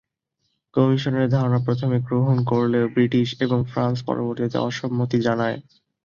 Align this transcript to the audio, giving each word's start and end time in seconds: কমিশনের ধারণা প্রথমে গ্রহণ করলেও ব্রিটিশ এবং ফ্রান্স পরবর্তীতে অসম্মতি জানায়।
কমিশনের 0.75 1.27
ধারণা 1.29 1.59
প্রথমে 1.65 1.97
গ্রহণ 1.99 2.37
করলেও 2.43 2.85
ব্রিটিশ 2.87 3.27
এবং 3.41 3.59
ফ্রান্স 3.71 3.97
পরবর্তীতে 4.07 4.57
অসম্মতি 4.61 5.17
জানায়। 5.27 5.57